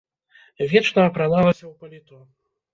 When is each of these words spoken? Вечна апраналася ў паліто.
Вечна 0.71 1.05
апраналася 1.11 1.63
ў 1.67 1.73
паліто. 1.85 2.21